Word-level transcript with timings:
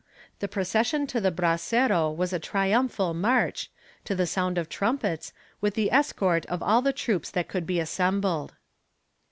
The 0.39 0.47
procession 0.47 1.05
to 1.05 1.21
the 1.21 1.31
brasero 1.31 2.09
was 2.09 2.33
a 2.33 2.39
triumphal 2.39 3.13
march, 3.13 3.69
to 4.03 4.15
the 4.15 4.25
sound 4.25 4.57
of 4.57 4.67
trumpets, 4.67 5.31
with 5.61 5.75
the 5.75 5.91
escort 5.91 6.43
of 6.47 6.63
all 6.63 6.81
the 6.81 6.91
troops 6.91 7.29
that 7.29 7.47
could 7.47 7.67
be 7.67 7.79
assembled. 7.79 8.55